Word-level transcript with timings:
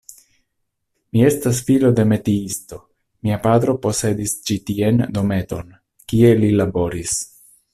Mi 1.15 1.19
estas 1.25 1.59
filo 1.67 1.91
de 1.99 2.05
metiisto, 2.13 2.79
mia 3.27 3.37
patro 3.45 3.75
posedis 3.85 4.33
ĉi 4.49 4.57
tie 4.71 4.91
dometon, 5.19 5.71
kie 6.13 6.33
li 6.43 6.51
laboris. 6.63 7.17